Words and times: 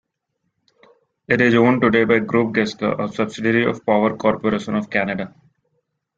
It 1.27 1.41
is 1.41 1.53
owned 1.53 1.81
today 1.81 2.05
by 2.05 2.17
Groupe 2.21 2.55
Gesca, 2.55 2.95
a 2.97 3.07
subsidiary 3.13 3.67
of 3.69 3.85
Power 3.85 4.17
Corporation 4.17 4.73
of 4.73 4.89
Canada. 4.89 5.31